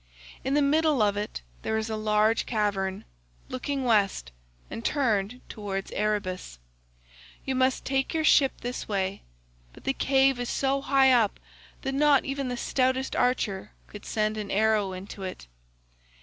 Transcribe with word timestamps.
In 0.43 0.55
the 0.55 0.63
middle 0.63 0.99
of 0.99 1.15
it 1.15 1.43
there 1.61 1.77
is 1.77 1.87
a 1.87 1.95
large 1.95 2.47
cavern, 2.47 3.05
looking 3.49 3.83
West 3.83 4.31
and 4.67 4.83
turned 4.83 5.41
towards 5.47 5.91
Erebus; 5.91 6.57
you 7.45 7.53
must 7.53 7.85
take 7.85 8.11
your 8.11 8.23
ship 8.23 8.51
this 8.61 8.87
way, 8.87 9.21
but 9.73 9.83
the 9.83 9.93
cave 9.93 10.39
is 10.39 10.49
so 10.49 10.81
high 10.81 11.11
up 11.11 11.39
that 11.83 11.93
not 11.93 12.25
even 12.25 12.47
the 12.47 12.57
stoutest 12.57 13.15
archer 13.15 13.73
could 13.85 14.03
send 14.07 14.37
an 14.37 14.49
arrow 14.49 14.91
into 14.93 15.21
it. 15.21 15.45